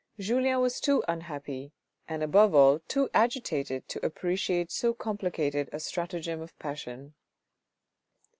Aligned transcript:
Julien 0.17 0.61
was 0.61 0.81
too 0.81 1.03
unhappy, 1.07 1.73
and 2.07 2.23
above 2.23 2.55
all 2.55 2.79
too 2.87 3.07
agitated 3.13 3.87
to 3.89 4.03
appreciate 4.03 4.71
so 4.71 4.95
complicated 4.95 5.69
a 5.71 5.79
stratagem 5.79 6.41
of 6.41 6.57
passion. 6.57 7.13